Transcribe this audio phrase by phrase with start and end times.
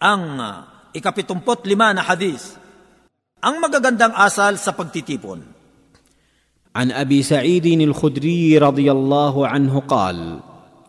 [0.00, 0.54] ang uh,
[0.96, 2.56] ikapitumpot lima na hadis.
[3.40, 5.60] Ang magagandang asal sa pagtitipon.
[6.70, 10.38] عن ابي سعيد الخدري رضي الله عنه قال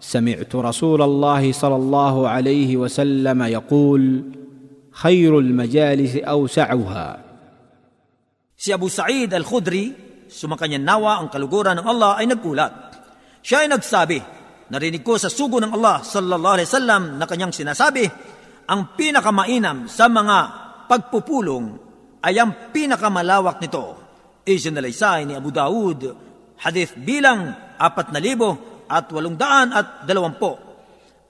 [0.00, 4.02] سمعت رسول الله صلى الله عليه وسلم يقول
[4.90, 7.28] خير المجالس اوسعها
[8.58, 9.94] Si Abu Sa'id al-Khudri,
[10.26, 12.74] sumakanya nawa ang kaluguran ng Allah ay nagulat.
[13.38, 14.18] Siya ay nagsabi,
[14.74, 18.10] narinig ko sa sugo ng Allah sallallahu alaihi wasallam na kanyang sinasabi,
[18.67, 20.37] ang pinakamainam sa mga
[20.87, 21.65] pagpupulong
[22.23, 23.99] ay ang pinakamalawak nito.
[24.43, 26.01] Isinalaysay ni Abu Daud,
[26.59, 30.51] hadith bilang apat na libo at walong daan at dalawampo.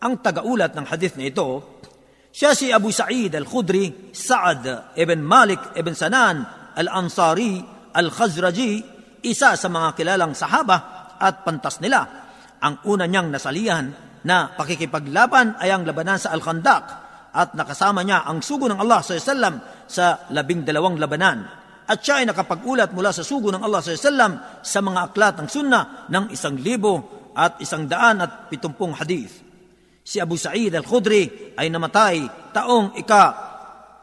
[0.00, 1.78] Ang tagaulat ng hadith na ito,
[2.30, 6.46] siya si Abu Sa'id al-Khudri, Sa'ad ibn Malik ibn Sanan
[6.78, 7.58] al-Ansari
[7.90, 8.72] al-Khazraji,
[9.26, 12.06] isa sa mga kilalang sahaba at pantas nila.
[12.62, 13.90] Ang una niyang nasalihan
[14.22, 19.86] na pakikipaglaban ay ang labanan sa Al-Khandaq at nakasama niya ang sugo ng Allah SAW
[19.86, 21.46] sa labing dalawang labanan.
[21.90, 26.06] At siya ay nakapag-ulat mula sa sugo ng Allah SAW sa mga aklat ng sunna
[26.06, 29.42] ng isang libo at isang daan at pitumpung hadith.
[30.02, 33.22] Si Abu Sa'id al-Khudri ay namatay taong ika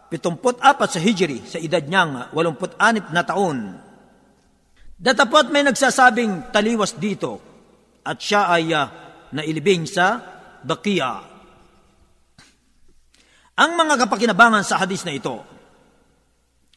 [0.08, 3.76] pitumput apat sa Hijri sa edad niyang walumput anip na taon.
[4.98, 7.44] Datapot may nagsasabing taliwas dito
[8.08, 8.88] at siya ay uh,
[9.36, 10.18] nailibing sa
[10.64, 11.37] Bakia.
[13.58, 15.42] Ang mga kapakinabangan sa hadis na ito.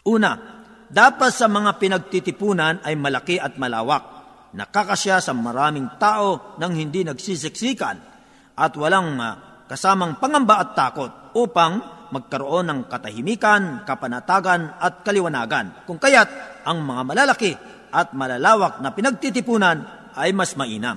[0.08, 0.32] Una,
[0.88, 4.04] dapat sa mga pinagtitipunan ay malaki at malawak.
[4.56, 7.96] Nakakasya sa maraming tao nang hindi nagsisiksikan
[8.56, 15.84] at walang uh, kasamang pangamba at takot upang magkaroon ng katahimikan, kapanatagan at kaliwanagan.
[15.84, 17.52] Kung kaya't ang mga malalaki
[17.92, 20.96] at malalawak na pinagtitipunan ay mas mainam.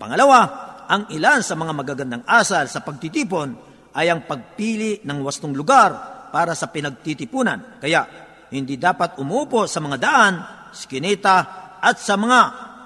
[0.00, 0.40] Pangalawa,
[0.88, 3.65] ang ilan sa mga magagandang asal sa pagtitipon
[3.96, 5.90] ay ang pagpili ng wastong lugar
[6.28, 7.80] para sa pinagtitipunan.
[7.80, 8.04] Kaya
[8.52, 10.34] hindi dapat umupo sa mga daan,
[10.76, 11.36] skinita
[11.80, 12.40] at sa mga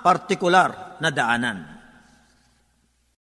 [0.07, 1.80] partikular na daanan.